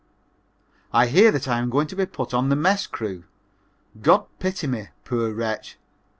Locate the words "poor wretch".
5.05-5.77